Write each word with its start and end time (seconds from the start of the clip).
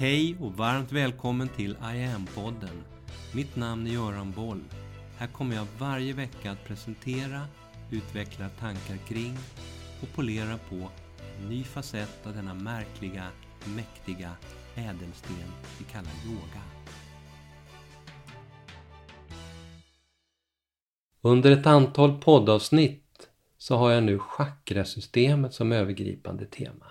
Hej 0.00 0.36
och 0.40 0.52
varmt 0.52 0.92
välkommen 0.92 1.48
till 1.48 1.70
I 1.70 2.04
am-podden. 2.04 2.84
Mitt 3.34 3.56
namn 3.56 3.86
är 3.86 3.90
Göran 3.90 4.32
Boll. 4.32 4.60
Här 5.18 5.26
kommer 5.26 5.56
jag 5.56 5.66
varje 5.78 6.12
vecka 6.12 6.50
att 6.50 6.64
presentera, 6.64 7.46
utveckla 7.90 8.48
tankar 8.48 8.96
kring 9.08 9.36
och 10.02 10.08
polera 10.14 10.58
på 10.68 10.90
en 11.38 11.48
ny 11.48 11.64
facett 11.64 12.26
av 12.26 12.34
denna 12.34 12.54
märkliga, 12.54 13.26
mäktiga 13.76 14.30
ädelsten 14.74 15.52
vi 15.78 15.84
kallar 15.84 16.12
yoga. 16.26 16.62
Under 21.20 21.50
ett 21.50 21.66
antal 21.66 22.20
poddavsnitt 22.20 23.28
så 23.58 23.76
har 23.76 23.90
jag 23.90 24.02
nu 24.02 24.18
chakrasystemet 24.18 25.54
som 25.54 25.72
övergripande 25.72 26.46
tema. 26.46 26.86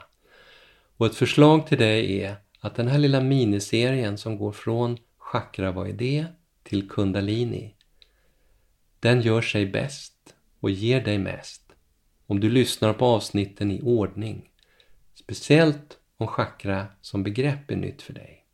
Och 0.98 1.06
ett 1.06 1.16
förslag 1.16 1.68
till 1.68 1.78
dig 1.78 2.22
är 2.22 2.36
att 2.60 2.76
den 2.76 2.88
här 2.88 2.98
lilla 2.98 3.22
miniserien 3.22 4.18
som 4.18 4.38
går 4.38 4.52
från 4.52 4.98
chakra 5.18 5.72
vad 5.72 5.88
är 5.88 5.94
det 5.94 6.26
till 6.64 6.90
kundalini 6.90 7.76
den 9.00 9.22
gör 9.22 9.42
sig 9.42 9.66
bäst 9.66 10.36
och 10.60 10.70
ger 10.70 11.02
dig 11.02 11.18
mest 11.18 11.70
om 12.26 12.40
du 12.40 12.50
lyssnar 12.50 12.94
på 12.94 13.06
avsnitten 13.06 13.72
i 13.72 13.82
ordning. 13.82 14.50
Speciellt 15.14 15.98
om 16.18 16.28
chakra 16.28 16.88
som 17.02 17.24
begrepp 17.24 17.72
är 17.72 17.76
nytt 17.76 18.02
för 18.02 18.14
dig. 18.14 18.46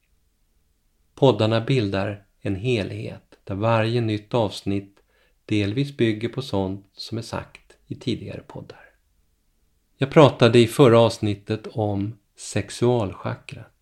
Poddarna 1.15 1.61
bildar 1.61 2.25
en 2.41 2.55
helhet 2.55 3.39
där 3.43 3.55
varje 3.55 4.01
nytt 4.01 4.33
avsnitt 4.33 4.99
delvis 5.45 5.97
bygger 5.97 6.29
på 6.29 6.41
sånt 6.41 6.89
som 6.93 7.17
är 7.17 7.21
sagt 7.21 7.77
i 7.87 7.95
tidigare 7.95 8.41
poddar. 8.47 8.89
Jag 9.97 10.11
pratade 10.11 10.59
i 10.59 10.67
förra 10.67 10.99
avsnittet 10.99 11.67
om 11.67 12.17
sexualchakrat 12.37 13.74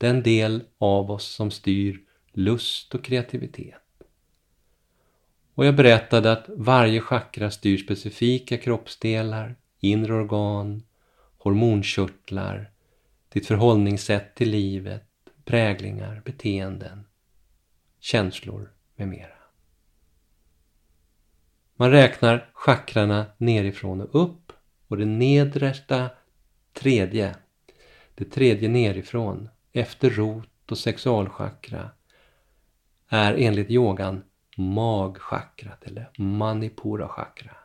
den 0.00 0.22
del 0.22 0.62
av 0.78 1.10
oss 1.10 1.24
som 1.24 1.50
styr 1.50 2.00
lust 2.32 2.94
och 2.94 3.04
kreativitet. 3.04 3.74
Och 5.54 5.66
jag 5.66 5.76
berättade 5.76 6.32
att 6.32 6.44
varje 6.48 7.00
chakra 7.00 7.50
styr 7.50 7.78
specifika 7.78 8.58
kroppsdelar, 8.58 9.56
inre 9.80 10.14
organ, 10.14 10.82
hormonkörtlar, 11.38 12.70
ditt 13.28 13.46
förhållningssätt 13.46 14.34
till 14.34 14.50
livet, 14.50 15.06
präglingar, 15.44 16.22
beteenden, 16.24 17.06
känslor 17.98 18.72
med 18.96 19.08
mera. 19.08 19.38
Man 21.76 21.90
räknar 21.90 22.50
chakrarna 22.52 23.26
nerifrån 23.36 24.00
och 24.00 24.22
upp 24.22 24.52
och 24.88 24.96
det 24.96 25.06
nedersta 25.06 26.10
tredje, 26.72 27.34
det 28.14 28.24
tredje 28.24 28.68
nerifrån, 28.68 29.48
efter 29.72 30.10
rot 30.10 30.70
och 30.70 30.78
sexualchakra 30.78 31.90
är 33.08 33.34
enligt 33.34 33.70
yogan 33.70 34.24
magchakrat 34.56 35.84
eller 35.84 36.10
manipura 36.18 37.08
chakra. 37.08 37.56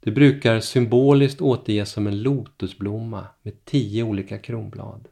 Det 0.00 0.10
brukar 0.10 0.60
symboliskt 0.60 1.40
återges 1.40 1.90
som 1.90 2.06
en 2.06 2.22
lotusblomma 2.22 3.26
med 3.42 3.64
tio 3.64 4.02
olika 4.02 4.38
kronblad. 4.38 5.08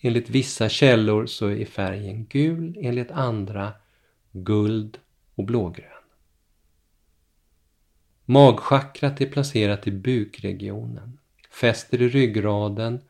Enligt 0.00 0.30
vissa 0.30 0.68
källor 0.68 1.26
så 1.26 1.48
är 1.48 1.64
färgen 1.64 2.26
gul, 2.26 2.76
enligt 2.80 3.10
andra 3.10 3.72
guld 4.32 4.98
och 5.34 5.44
blågrön. 5.44 5.88
Magchakrat 8.24 9.20
är 9.20 9.26
placerat 9.26 9.86
i 9.86 9.90
bukregionen, 9.90 11.18
fäster 11.50 12.02
i 12.02 12.08
ryggraden 12.08 13.00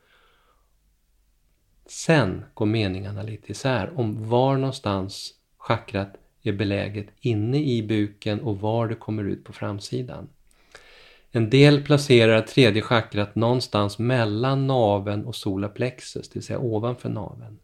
Sen 1.92 2.44
går 2.54 2.66
meningarna 2.66 3.22
lite 3.22 3.52
isär 3.52 3.92
om 3.96 4.28
var 4.28 4.56
någonstans 4.56 5.34
chakrat 5.58 6.14
är 6.42 6.52
beläget 6.52 7.06
inne 7.20 7.58
i 7.58 7.82
buken 7.82 8.40
och 8.40 8.60
var 8.60 8.88
det 8.88 8.94
kommer 8.94 9.24
ut 9.24 9.44
på 9.44 9.52
framsidan. 9.52 10.28
En 11.30 11.50
del 11.50 11.82
placerar 11.82 12.42
tredje 12.42 12.82
chakrat 12.82 13.34
någonstans 13.34 13.98
mellan 13.98 14.66
naven 14.66 15.24
och 15.24 15.36
solaplexus, 15.36 16.28
det 16.28 16.34
vill 16.34 16.42
säga 16.42 16.58
ovanför 16.58 17.08
naven. 17.08 17.58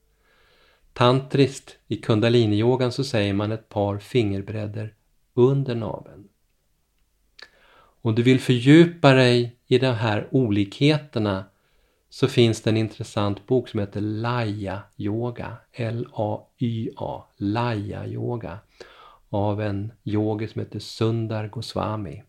Tantriskt, 0.93 1.77
i 1.87 1.97
kundaliniyogan 1.97 2.93
så 2.93 3.05
säger 3.05 3.35
man 3.35 3.53
ett 3.53 3.69
par 3.69 3.99
fingerbredder 3.99 4.95
under 5.35 5.75
naven. 5.75 6.29
Om 8.03 8.15
du 8.15 8.23
vill 8.23 8.41
fördjupa 8.41 9.13
dig 9.13 9.57
i 9.67 9.79
de 9.79 9.95
här 9.95 10.29
olikheterna 10.31 11.45
så 12.19 12.29
finns 12.29 12.63
det 12.63 12.71
en 12.71 12.77
intressant 12.77 13.47
bok 13.47 13.69
som 13.69 13.81
heter 13.81 14.01
Laya 14.01 14.83
Yoga, 14.97 15.57
L-A-Y-A, 15.73 17.25
Laya 17.37 18.07
Yoga 18.07 18.59
av 19.29 19.61
en 19.63 19.93
yogi 20.05 20.49
som 20.49 20.61
heter 20.61 20.79
Sundar 20.79 21.49
Goswami 21.49 22.23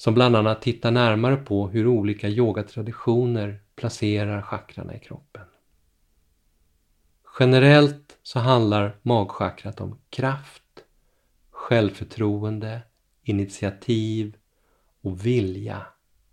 som 0.00 0.14
bland 0.14 0.36
annat 0.36 0.62
tittar 0.62 0.90
närmare 0.90 1.36
på 1.36 1.68
hur 1.68 1.86
olika 1.86 2.28
yogatraditioner 2.28 3.60
placerar 3.76 4.42
chakrarna 4.42 4.94
i 4.94 4.98
kroppen. 4.98 5.44
Generellt 7.38 8.18
så 8.22 8.38
handlar 8.38 8.96
magchakrat 9.02 9.80
om 9.80 9.98
kraft, 10.10 10.84
självförtroende, 11.50 12.80
initiativ 13.22 14.36
och 15.00 15.26
vilja, 15.26 15.86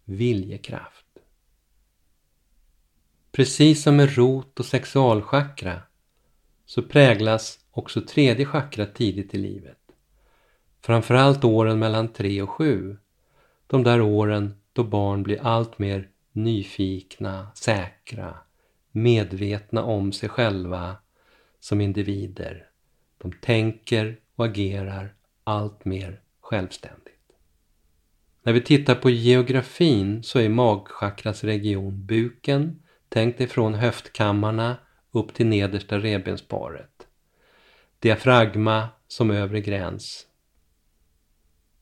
viljekraft. 0.06 1.06
Precis 3.38 3.84
som 3.84 3.96
med 3.96 4.16
rot 4.16 4.60
och 4.60 4.66
sexualchakra 4.66 5.82
så 6.66 6.82
präglas 6.82 7.60
också 7.72 8.02
tredje 8.02 8.46
chakra 8.46 8.86
tidigt 8.86 9.34
i 9.34 9.38
livet. 9.38 9.78
Framförallt 10.82 11.44
åren 11.44 11.80
mellan 11.80 12.08
3 12.14 12.42
och 12.42 12.50
7. 12.50 12.98
De 13.68 13.84
där 13.84 14.02
åren 14.02 14.56
då 14.74 14.84
barn 14.84 15.24
blir 15.24 15.42
allt 15.42 15.80
mer 15.80 16.10
nyfikna, 16.32 17.48
säkra, 17.56 18.38
medvetna 18.92 19.84
om 19.84 20.12
sig 20.12 20.30
själva 20.30 20.96
som 21.60 21.82
individer. 21.82 22.70
De 23.18 23.32
tänker 23.32 24.20
och 24.36 24.46
agerar 24.46 25.14
allt 25.44 25.86
mer 25.86 26.22
självständigt. 26.42 27.32
När 28.44 28.54
vi 28.54 28.62
tittar 28.62 28.96
på 28.96 29.10
geografin 29.10 30.24
så 30.24 30.40
är 30.40 30.50
magchakras 30.50 31.44
region 31.44 32.06
buken, 32.06 32.80
Tänk 33.10 33.38
dig 33.38 33.48
från 33.48 33.74
höftkammarna 33.74 34.78
upp 35.12 35.34
till 35.34 35.48
nedersta 35.48 36.00
revbensparet. 36.00 37.08
Diafragma 38.00 38.90
som 39.08 39.32
övre 39.32 39.62
gräns. 39.62 40.28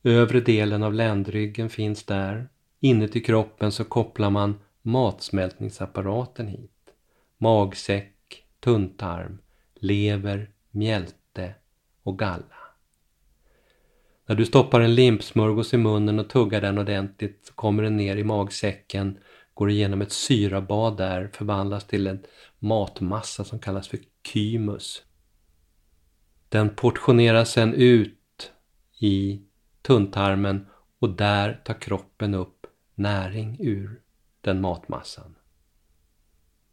Övre 0.03 0.40
delen 0.40 0.84
av 0.84 0.94
ländryggen 0.94 1.69
finns 1.69 2.03
där. 2.03 2.50
Inuti 2.80 3.22
kroppen 3.22 3.72
så 3.72 3.84
kopplar 3.84 4.30
man 4.30 4.59
matsmältningsapparaten 4.81 6.47
hit. 6.47 6.72
Magsäck, 7.38 8.46
tunntarm, 8.59 9.38
lever, 9.75 10.50
mjälte 10.72 11.53
och 12.03 12.19
galla. 12.19 12.56
När 14.25 14.36
du 14.36 14.46
stoppar 14.46 14.81
en 14.81 14.96
limpsmörgås 14.96 15.74
i 15.74 15.78
munnen 15.78 16.19
och 16.19 16.30
tuggar 16.30 16.62
den 16.62 16.78
ordentligt 16.78 17.46
så 17.46 17.53
kommer 17.53 17.84
den 17.84 17.97
ner 17.97 18.16
i 18.16 18.24
magsäcken 18.24 19.18
går 19.55 19.69
igenom 19.69 20.01
ett 20.01 20.11
syrabad 20.11 20.97
där, 20.97 21.29
förvandlas 21.33 21.88
till 21.88 22.07
en 22.07 22.23
matmassa 22.59 23.43
som 23.43 23.59
kallas 23.59 23.88
för 23.88 23.99
kymus. 24.33 25.03
Den 26.49 26.69
portioneras 26.69 27.51
sen 27.51 27.73
ut 27.73 28.51
i 28.99 29.41
tunntarmen 29.81 30.67
och 30.99 31.09
där 31.09 31.61
tar 31.65 31.73
kroppen 31.73 32.33
upp 32.33 32.67
näring 32.95 33.57
ur 33.59 34.01
den 34.41 34.62
matmassan. 34.62 35.35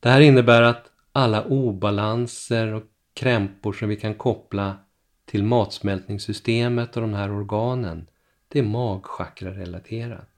Det 0.00 0.08
här 0.08 0.20
innebär 0.20 0.62
att 0.62 0.90
alla 1.12 1.44
obalanser 1.44 2.74
och 2.74 2.82
krämpor 3.14 3.72
som 3.72 3.88
vi 3.88 3.96
kan 3.96 4.14
koppla 4.14 4.76
till 5.24 5.44
matsmältningssystemet 5.44 6.96
och 6.96 7.02
de 7.02 7.14
här 7.14 7.32
organen, 7.32 8.08
det 8.48 8.58
är 8.58 8.62
magchakra-relaterat 8.62 10.31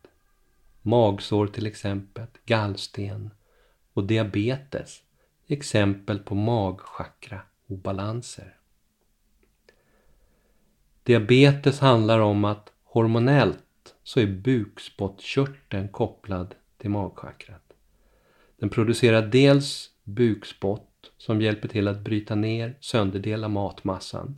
magsår 0.87 1.47
till 1.47 1.67
exempel, 1.67 2.27
gallsten 2.47 3.31
och 3.93 4.05
diabetes 4.05 5.03
exempel 5.47 6.19
på 6.19 6.35
magchakra-obalanser. 6.35 8.57
Diabetes 11.03 11.81
handlar 11.81 12.21
om 12.21 12.45
att 12.45 12.73
hormonellt 12.85 13.95
så 14.03 14.21
är 14.21 14.27
bukspottkörteln 14.27 15.89
kopplad 15.89 16.55
till 16.79 16.91
magchakrat. 16.91 17.73
Den 18.57 18.71
producerar 18.71 19.27
dels 19.27 19.91
bukspott 20.05 21.13
som 21.17 21.41
hjälper 21.41 21.69
till 21.69 21.89
att 21.89 22.01
bryta 22.01 22.35
ner, 22.35 22.77
sönderdela 22.81 23.49
matmassan. 23.49 24.37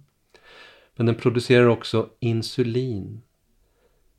Men 0.96 1.06
den 1.06 1.14
producerar 1.14 1.66
också 1.66 2.10
insulin 2.18 3.22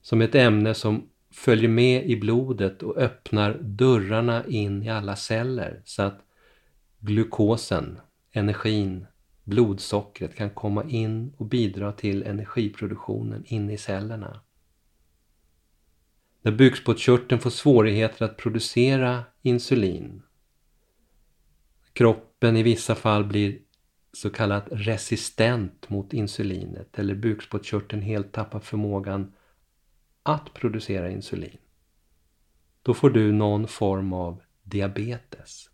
som 0.01 0.21
är 0.21 0.25
ett 0.25 0.35
ämne 0.35 0.73
som 0.73 1.09
följer 1.37 1.69
med 1.69 2.09
i 2.09 2.15
blodet 2.15 2.83
och 2.83 2.97
öppnar 2.97 3.57
dörrarna 3.61 4.45
in 4.45 4.83
i 4.83 4.89
alla 4.89 5.15
celler 5.15 5.81
så 5.85 6.01
att 6.01 6.19
glukosen, 6.99 7.99
energin, 8.31 9.05
blodsockret 9.43 10.35
kan 10.35 10.49
komma 10.49 10.83
in 10.83 11.33
och 11.37 11.45
bidra 11.45 11.91
till 11.91 12.23
energiproduktionen 12.23 13.43
inne 13.45 13.73
i 13.73 13.77
cellerna. 13.77 14.41
När 16.41 16.51
bukspottkörteln 16.51 17.41
får 17.41 17.49
svårigheter 17.49 18.25
att 18.25 18.37
producera 18.37 19.23
insulin, 19.41 20.21
kroppen 21.93 22.57
i 22.57 22.63
vissa 22.63 22.95
fall 22.95 23.25
blir 23.25 23.59
så 24.13 24.29
kallat 24.29 24.67
resistent 24.71 25.89
mot 25.89 26.13
insulinet 26.13 26.99
eller 26.99 27.15
bukspottkörteln 27.15 28.01
helt 28.01 28.31
tappar 28.31 28.59
förmågan 28.59 29.33
att 30.27 30.53
producera 30.53 31.09
insulin. 31.09 31.57
Då 32.81 32.93
får 32.93 33.09
du 33.09 33.31
någon 33.31 33.67
form 33.67 34.13
av 34.13 34.41
diabetes. 34.63 35.69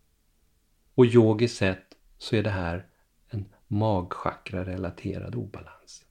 Och 0.94 1.06
yogiskt 1.06 1.56
sett 1.56 1.96
så 2.18 2.36
är 2.36 2.42
det 2.42 2.50
här 2.50 2.86
en 3.28 3.44
magchakra-relaterad 3.66 5.34
obalans. 5.34 6.04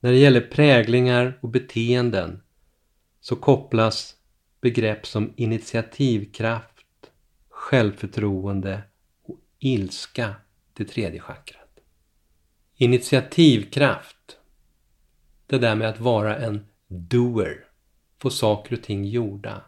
När 0.00 0.10
det 0.10 0.18
gäller 0.18 0.40
präglingar 0.40 1.38
och 1.42 1.48
beteenden 1.48 2.42
så 3.20 3.36
kopplas 3.36 4.16
begrepp 4.60 5.06
som 5.06 5.32
initiativkraft, 5.36 7.10
självförtroende 7.48 8.82
och 9.22 9.38
ilska 9.58 10.34
till 10.74 10.88
tredje 10.88 11.20
chakrat. 11.20 11.78
Initiativkraft, 12.74 14.38
det 15.46 15.58
där 15.58 15.74
med 15.74 15.88
att 15.88 16.00
vara 16.00 16.36
en 16.36 16.66
doer, 16.88 17.64
få 18.18 18.30
saker 18.30 18.76
och 18.76 18.82
ting 18.82 19.04
gjorda, 19.04 19.64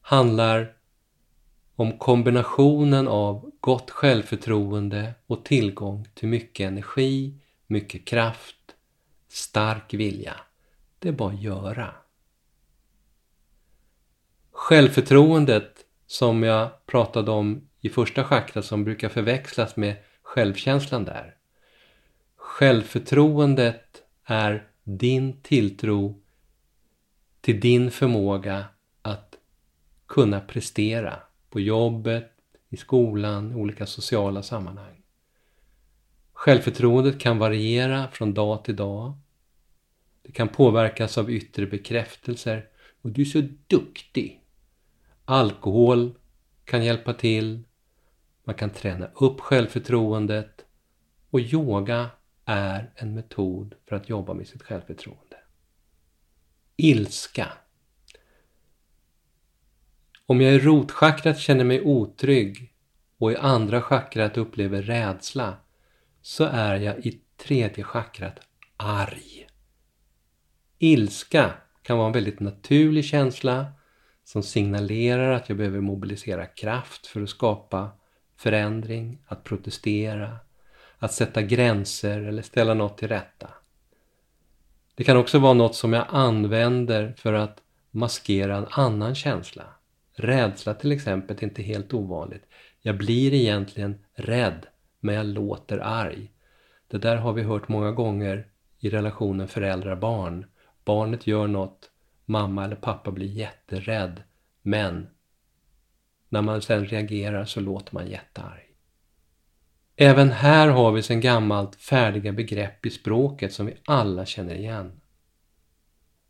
handlar 0.00 0.76
om 1.76 1.98
kombinationen 1.98 3.08
av 3.08 3.52
gott 3.60 3.90
självförtroende 3.90 5.14
och 5.26 5.44
tillgång 5.44 6.08
till 6.14 6.28
mycket 6.28 6.68
energi, 6.68 7.40
mycket 7.66 8.04
kraft, 8.04 8.74
stark 9.28 9.94
vilja. 9.94 10.34
Det 10.98 11.08
är 11.08 11.12
bara 11.12 11.32
att 11.32 11.42
göra. 11.42 11.94
Självförtroendet 14.50 15.86
som 16.06 16.42
jag 16.42 16.86
pratade 16.86 17.30
om 17.30 17.68
i 17.80 17.88
första 17.88 18.24
chakrat 18.24 18.64
som 18.64 18.84
brukar 18.84 19.08
förväxlas 19.08 19.76
med 19.76 19.96
självkänslan 20.22 21.04
där. 21.04 21.36
Självförtroendet 22.36 24.02
är 24.24 24.68
din 24.84 25.42
tilltro 25.42 26.21
till 27.42 27.60
din 27.60 27.90
förmåga 27.90 28.64
att 29.02 29.38
kunna 30.06 30.40
prestera 30.40 31.18
på 31.50 31.60
jobbet, 31.60 32.32
i 32.68 32.76
skolan, 32.76 33.52
i 33.52 33.54
olika 33.54 33.86
sociala 33.86 34.42
sammanhang. 34.42 35.02
Självförtroendet 36.32 37.20
kan 37.20 37.38
variera 37.38 38.08
från 38.08 38.34
dag 38.34 38.64
till 38.64 38.76
dag. 38.76 39.12
Det 40.22 40.32
kan 40.32 40.48
påverkas 40.48 41.18
av 41.18 41.30
yttre 41.30 41.66
bekräftelser. 41.66 42.68
Och 43.02 43.10
du 43.10 43.20
är 43.22 43.26
så 43.26 43.42
duktig! 43.66 44.40
Alkohol 45.24 46.14
kan 46.64 46.84
hjälpa 46.84 47.14
till. 47.14 47.62
Man 48.44 48.54
kan 48.54 48.70
träna 48.70 49.08
upp 49.14 49.40
självförtroendet. 49.40 50.64
Och 51.30 51.40
yoga 51.40 52.10
är 52.44 52.90
en 52.94 53.14
metod 53.14 53.74
för 53.88 53.96
att 53.96 54.08
jobba 54.08 54.34
med 54.34 54.46
sitt 54.46 54.62
självförtroende. 54.62 55.31
Ilska. 56.76 57.48
Om 60.26 60.40
jag 60.40 60.54
i 60.54 60.58
rotchakrat 60.58 61.38
känner 61.38 61.64
mig 61.64 61.82
otrygg 61.82 62.74
och 63.18 63.32
i 63.32 63.36
andra 63.36 63.82
chakrat 63.82 64.36
upplever 64.36 64.82
rädsla 64.82 65.56
så 66.22 66.44
är 66.44 66.76
jag 66.76 67.06
i 67.06 67.20
tredje 67.36 67.84
chakrat 67.84 68.40
arg. 68.76 69.46
Ilska 70.78 71.52
kan 71.82 71.98
vara 71.98 72.06
en 72.06 72.12
väldigt 72.12 72.40
naturlig 72.40 73.04
känsla 73.04 73.72
som 74.24 74.42
signalerar 74.42 75.32
att 75.32 75.48
jag 75.48 75.58
behöver 75.58 75.80
mobilisera 75.80 76.46
kraft 76.46 77.06
för 77.06 77.22
att 77.22 77.30
skapa 77.30 77.90
förändring, 78.36 79.22
att 79.26 79.44
protestera, 79.44 80.36
att 80.98 81.12
sätta 81.12 81.42
gränser 81.42 82.20
eller 82.20 82.42
ställa 82.42 82.74
något 82.74 82.98
till 82.98 83.08
rätta. 83.08 83.50
Det 84.94 85.04
kan 85.04 85.16
också 85.16 85.38
vara 85.38 85.54
något 85.54 85.74
som 85.74 85.92
jag 85.92 86.06
använder 86.08 87.14
för 87.16 87.32
att 87.32 87.62
maskera 87.90 88.56
en 88.56 88.66
annan 88.70 89.14
känsla. 89.14 89.64
Rädsla 90.14 90.74
till 90.74 90.92
exempel 90.92 91.36
är 91.36 91.44
inte 91.44 91.62
helt 91.62 91.94
ovanligt. 91.94 92.44
Jag 92.80 92.98
blir 92.98 93.34
egentligen 93.34 94.04
rädd, 94.14 94.66
men 95.00 95.14
jag 95.14 95.26
låter 95.26 95.78
arg. 95.78 96.30
Det 96.88 96.98
där 96.98 97.16
har 97.16 97.32
vi 97.32 97.42
hört 97.42 97.68
många 97.68 97.92
gånger 97.92 98.46
i 98.78 98.90
relationen 98.90 99.48
föräldrar-barn. 99.48 100.46
Barnet 100.84 101.26
gör 101.26 101.46
något, 101.46 101.90
mamma 102.24 102.64
eller 102.64 102.76
pappa 102.76 103.10
blir 103.10 103.26
jätterädd, 103.26 104.22
men 104.62 105.06
när 106.28 106.42
man 106.42 106.62
sen 106.62 106.86
reagerar 106.86 107.44
så 107.44 107.60
låter 107.60 107.94
man 107.94 108.06
jättearg. 108.06 108.61
Även 110.02 110.30
här 110.30 110.68
har 110.68 110.92
vi 110.92 111.02
sedan 111.02 111.20
gammalt 111.20 111.76
färdiga 111.76 112.32
begrepp 112.32 112.86
i 112.86 112.90
språket 112.90 113.52
som 113.52 113.66
vi 113.66 113.74
alla 113.84 114.26
känner 114.26 114.54
igen. 114.54 115.00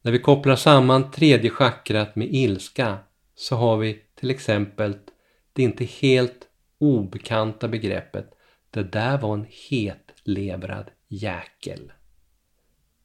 När 0.02 0.12
vi 0.12 0.18
kopplar 0.18 0.56
samman 0.56 1.10
tredje 1.10 1.50
chakrat 1.50 2.16
med 2.16 2.34
ilska 2.34 2.98
så 3.34 3.56
har 3.56 3.76
vi 3.76 4.02
till 4.14 4.30
exempel 4.30 4.98
det 5.52 5.62
inte 5.62 5.84
helt 5.84 6.48
obekanta 6.78 7.68
begreppet 7.68 8.30
det 8.70 8.82
där 8.82 9.18
var 9.18 9.34
en 9.34 9.46
hetlevrad 9.70 10.90
jäkel. 11.08 11.92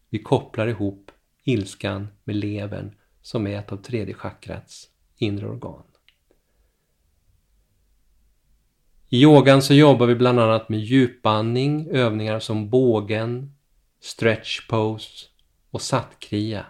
Vi 0.10 0.19
kopplar 0.19 0.68
ihop 0.68 1.12
ilskan 1.44 2.08
med 2.24 2.36
levern 2.36 2.96
som 3.22 3.48
är 3.48 3.60
ett 3.60 3.72
av 3.72 3.78
tredje 3.78 4.14
chakrats 4.14 4.90
inre 5.18 5.48
organ. 5.48 5.87
I 9.09 9.21
yogan 9.21 9.62
så 9.62 9.74
jobbar 9.74 10.06
vi 10.06 10.15
bland 10.15 10.39
annat 10.39 10.69
med 10.69 10.80
djupandning, 10.80 11.88
övningar 11.92 12.39
som 12.39 12.69
bågen, 12.69 13.56
stretch 14.00 14.68
pose 14.68 15.25
och 15.71 15.81
satkria 15.81 16.65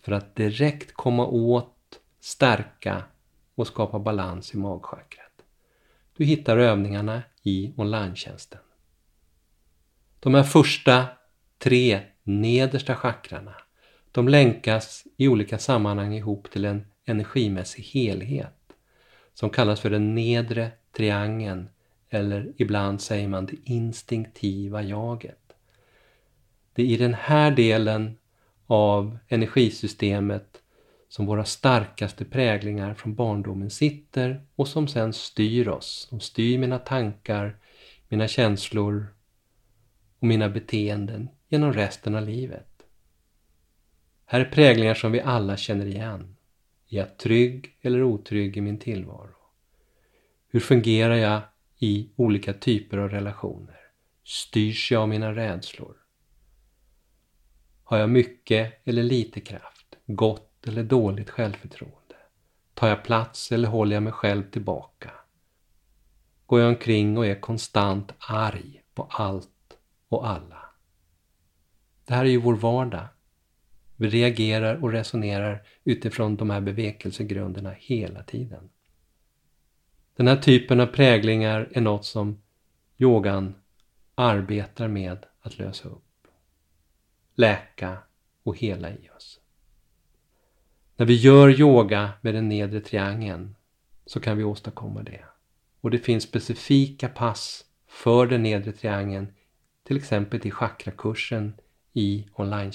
för 0.00 0.12
att 0.12 0.36
direkt 0.36 0.92
komma 0.92 1.26
åt, 1.26 2.00
stärka 2.20 3.02
och 3.54 3.66
skapa 3.66 3.98
balans 3.98 4.54
i 4.54 4.56
magchakrat. 4.56 5.32
Du 6.16 6.24
hittar 6.24 6.58
övningarna 6.58 7.22
i 7.42 7.72
online 7.76 8.14
De 10.20 10.34
här 10.34 10.42
första 10.42 11.06
tre 11.58 12.00
nedersta 12.22 12.96
chakrarna 12.96 13.54
de 14.12 14.28
länkas 14.28 15.04
i 15.16 15.28
olika 15.28 15.58
sammanhang 15.58 16.14
ihop 16.14 16.50
till 16.50 16.64
en 16.64 16.86
energimässig 17.04 17.82
helhet 17.82 18.58
som 19.34 19.50
kallas 19.50 19.80
för 19.80 19.90
den 19.90 20.14
nedre 20.14 20.70
triangeln 20.96 21.68
eller 22.14 22.52
ibland 22.56 23.00
säger 23.00 23.28
man 23.28 23.46
det 23.46 23.56
instinktiva 23.64 24.82
jaget. 24.82 25.52
Det 26.72 26.82
är 26.82 26.86
i 26.86 26.96
den 26.96 27.14
här 27.14 27.50
delen 27.50 28.18
av 28.66 29.18
energisystemet 29.28 30.62
som 31.08 31.26
våra 31.26 31.44
starkaste 31.44 32.24
präglingar 32.24 32.94
från 32.94 33.14
barndomen 33.14 33.70
sitter 33.70 34.46
och 34.54 34.68
som 34.68 34.88
sen 34.88 35.12
styr 35.12 35.68
oss. 35.68 36.08
De 36.10 36.20
styr 36.20 36.58
mina 36.58 36.78
tankar, 36.78 37.56
mina 38.08 38.28
känslor 38.28 39.06
och 40.18 40.26
mina 40.26 40.48
beteenden 40.48 41.28
genom 41.48 41.72
resten 41.72 42.14
av 42.14 42.26
livet. 42.28 42.82
Här 44.24 44.40
är 44.40 44.44
präglingar 44.44 44.94
som 44.94 45.12
vi 45.12 45.20
alla 45.20 45.56
känner 45.56 45.86
igen. 45.86 46.36
Är 46.88 46.96
jag 46.96 47.18
trygg 47.18 47.76
eller 47.82 48.02
otrygg 48.02 48.56
i 48.56 48.60
min 48.60 48.78
tillvaro? 48.78 49.34
Hur 50.48 50.60
fungerar 50.60 51.14
jag 51.14 51.40
i 51.82 52.10
olika 52.16 52.52
typer 52.52 52.98
av 52.98 53.08
relationer? 53.08 53.76
Styrs 54.24 54.92
jag 54.92 55.02
av 55.02 55.08
mina 55.08 55.34
rädslor? 55.34 55.96
Har 57.84 57.98
jag 57.98 58.10
mycket 58.10 58.72
eller 58.84 59.02
lite 59.02 59.40
kraft? 59.40 59.96
Gott 60.06 60.66
eller 60.66 60.84
dåligt 60.84 61.30
självförtroende? 61.30 62.16
Tar 62.74 62.88
jag 62.88 63.04
plats 63.04 63.52
eller 63.52 63.68
håller 63.68 63.96
jag 63.96 64.02
mig 64.02 64.12
själv 64.12 64.50
tillbaka? 64.50 65.10
Går 66.46 66.60
jag 66.60 66.68
omkring 66.68 67.18
och 67.18 67.26
är 67.26 67.40
konstant 67.40 68.12
arg 68.18 68.82
på 68.94 69.08
allt 69.10 69.78
och 70.08 70.28
alla? 70.28 70.62
Det 72.04 72.14
här 72.14 72.24
är 72.24 72.30
ju 72.30 72.40
vår 72.40 72.56
vardag. 72.56 73.06
Vi 73.96 74.08
reagerar 74.08 74.84
och 74.84 74.92
resonerar 74.92 75.62
utifrån 75.84 76.36
de 76.36 76.50
här 76.50 76.60
bevekelsegrunderna 76.60 77.74
hela 77.78 78.22
tiden. 78.22 78.70
Den 80.16 80.28
här 80.28 80.36
typen 80.36 80.80
av 80.80 80.86
präglingar 80.86 81.68
är 81.72 81.80
något 81.80 82.04
som 82.04 82.42
yogan 82.98 83.54
arbetar 84.14 84.88
med 84.88 85.26
att 85.40 85.58
lösa 85.58 85.88
upp, 85.88 86.26
läka 87.34 87.98
och 88.42 88.58
hela 88.58 88.90
i 88.90 89.10
oss. 89.16 89.40
När 90.96 91.06
vi 91.06 91.14
gör 91.14 91.60
yoga 91.60 92.10
med 92.20 92.34
den 92.34 92.48
nedre 92.48 92.80
triangeln 92.80 93.54
så 94.06 94.20
kan 94.20 94.36
vi 94.36 94.44
åstadkomma 94.44 95.02
det. 95.02 95.24
Och 95.80 95.90
det 95.90 95.98
finns 95.98 96.24
specifika 96.24 97.08
pass 97.08 97.64
för 97.86 98.26
den 98.26 98.42
nedre 98.42 98.72
triangeln, 98.72 99.26
till 99.84 99.96
exempel 99.96 100.46
i 100.46 100.50
chakrakursen 100.50 101.54
i 101.92 102.28
online 102.34 102.72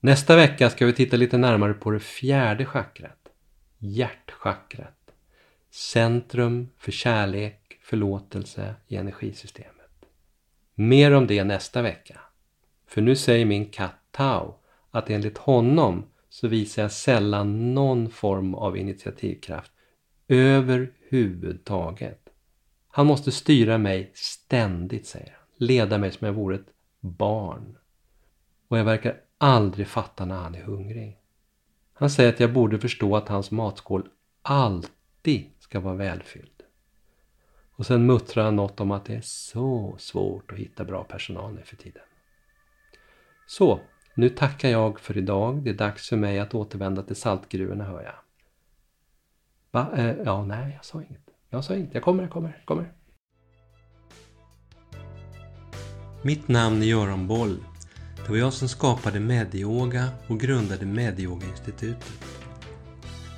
Nästa 0.00 0.36
vecka 0.36 0.70
ska 0.70 0.86
vi 0.86 0.92
titta 0.92 1.16
lite 1.16 1.38
närmare 1.38 1.74
på 1.74 1.90
det 1.90 2.00
fjärde 2.00 2.64
chakrat, 2.64 3.28
hjärtchakrat. 3.78 5.01
Centrum 5.74 6.68
för 6.78 6.92
kärlek, 6.92 7.78
förlåtelse 7.82 8.74
i 8.88 8.96
energisystemet. 8.96 10.06
Mer 10.74 11.12
om 11.12 11.26
det 11.26 11.44
nästa 11.44 11.82
vecka. 11.82 12.20
För 12.86 13.00
nu 13.00 13.16
säger 13.16 13.44
min 13.44 13.66
katt 13.66 13.98
Tao 14.10 14.54
att 14.90 15.10
enligt 15.10 15.38
honom 15.38 16.04
så 16.28 16.48
visar 16.48 16.82
jag 16.82 16.92
sällan 16.92 17.74
någon 17.74 18.10
form 18.10 18.54
av 18.54 18.76
initiativkraft 18.76 19.72
överhuvudtaget. 20.28 22.28
Han 22.88 23.06
måste 23.06 23.32
styra 23.32 23.78
mig 23.78 24.10
ständigt, 24.14 25.06
säger 25.06 25.36
han. 25.38 25.46
Leda 25.56 25.98
mig 25.98 26.12
som 26.12 26.26
jag 26.26 26.34
vore 26.34 26.54
ett 26.54 26.72
barn. 27.00 27.76
Och 28.68 28.78
jag 28.78 28.84
verkar 28.84 29.20
aldrig 29.38 29.86
fatta 29.86 30.24
när 30.24 30.36
han 30.36 30.54
är 30.54 30.62
hungrig. 30.62 31.18
Han 31.92 32.10
säger 32.10 32.32
att 32.32 32.40
jag 32.40 32.52
borde 32.52 32.78
förstå 32.78 33.16
att 33.16 33.28
hans 33.28 33.50
matskål 33.50 34.08
alltid 34.42 34.90
ska 35.58 35.80
vara 35.80 35.94
välfylld. 35.94 36.62
Och 37.76 37.86
sen 37.86 38.06
muttrar 38.06 38.44
han 38.44 38.56
något 38.56 38.80
om 38.80 38.90
att 38.90 39.04
det 39.04 39.14
är 39.14 39.20
så 39.20 39.94
svårt 39.98 40.52
att 40.52 40.58
hitta 40.58 40.84
bra 40.84 41.04
personal 41.04 41.54
nu 41.54 41.62
för 41.64 41.76
tiden. 41.76 42.02
Så, 43.46 43.80
nu 44.14 44.28
tackar 44.28 44.68
jag 44.68 45.00
för 45.00 45.18
idag. 45.18 45.62
Det 45.62 45.70
är 45.70 45.74
dags 45.74 46.08
för 46.08 46.16
mig 46.16 46.38
att 46.38 46.54
återvända 46.54 47.02
till 47.02 47.16
saltgruvorna 47.16 47.84
hör 47.84 48.02
jag. 48.02 48.14
Va? 49.70 49.92
Eh, 49.96 50.16
ja, 50.24 50.44
nej, 50.44 50.72
jag 50.76 50.84
sa 50.84 51.02
inget. 51.02 51.30
Jag 51.50 51.64
sa 51.64 51.74
inget. 51.74 51.94
Jag 51.94 52.02
kommer, 52.02 52.22
jag 52.22 52.32
kommer, 52.32 52.56
jag 52.58 52.66
kommer. 52.66 52.92
Mitt 56.22 56.48
namn 56.48 56.82
är 56.82 56.86
Göran 56.86 57.28
Boll. 57.28 57.64
Det 58.16 58.30
var 58.30 58.36
jag 58.36 58.52
som 58.52 58.68
skapade 58.68 59.20
Medyoga 59.20 60.08
och 60.28 60.40
grundade 60.40 60.86
Medyoga-institutet. 60.86 62.31